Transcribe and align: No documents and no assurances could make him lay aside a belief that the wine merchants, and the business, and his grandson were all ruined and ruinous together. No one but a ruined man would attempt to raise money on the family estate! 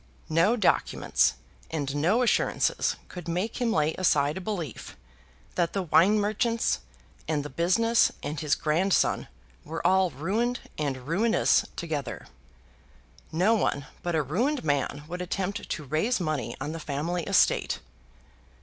No 0.31 0.55
documents 0.55 1.35
and 1.69 1.95
no 1.95 2.23
assurances 2.23 2.95
could 3.07 3.27
make 3.27 3.61
him 3.61 3.71
lay 3.71 3.93
aside 3.99 4.35
a 4.35 4.41
belief 4.41 4.97
that 5.53 5.73
the 5.73 5.83
wine 5.83 6.19
merchants, 6.19 6.79
and 7.27 7.45
the 7.45 7.51
business, 7.51 8.11
and 8.23 8.39
his 8.39 8.55
grandson 8.55 9.27
were 9.63 9.85
all 9.85 10.09
ruined 10.09 10.61
and 10.75 11.07
ruinous 11.07 11.65
together. 11.75 12.25
No 13.31 13.53
one 13.53 13.85
but 14.01 14.15
a 14.15 14.23
ruined 14.23 14.63
man 14.63 15.03
would 15.07 15.21
attempt 15.21 15.69
to 15.69 15.83
raise 15.83 16.19
money 16.19 16.55
on 16.59 16.71
the 16.71 16.79
family 16.79 17.21
estate! 17.25 17.77